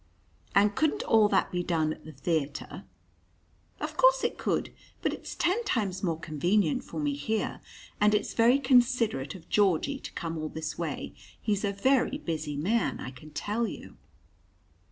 "And 0.55 0.73
couldn't 0.75 1.03
all 1.03 1.29
that 1.29 1.51
be 1.51 1.61
done 1.61 1.93
at 1.93 2.05
the 2.05 2.11
theatre?" 2.11 2.85
"Of 3.79 3.97
course 3.97 4.23
it 4.23 4.39
could. 4.39 4.73
But 5.03 5.13
it's 5.13 5.35
ten 5.35 5.63
times 5.63 6.01
more 6.01 6.19
convenient 6.19 6.83
for 6.83 6.99
me 6.99 7.13
here. 7.13 7.61
And 8.01 8.15
it's 8.15 8.33
very 8.33 8.57
considerate 8.57 9.35
of 9.35 9.47
Georgie 9.47 9.99
to 9.99 10.11
come 10.13 10.39
all 10.39 10.49
this 10.49 10.75
way 10.75 11.13
he's 11.39 11.63
a 11.63 11.71
very 11.71 12.17
busy 12.17 12.57
man, 12.57 12.99
I 12.99 13.11
can 13.11 13.29
tell 13.29 13.67
you." 13.67 13.95